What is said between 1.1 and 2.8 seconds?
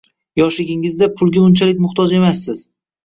pulga unchalik muhtoj emassiz.